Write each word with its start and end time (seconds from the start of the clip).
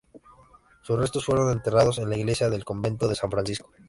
Sus 0.81 0.97
restos 0.97 1.23
fueron 1.25 1.51
enterrados 1.51 1.99
en 1.99 2.09
la 2.09 2.17
iglesia 2.17 2.49
del 2.49 2.65
convento 2.65 3.07
de 3.07 3.13
San 3.13 3.29
Francisco. 3.29 3.71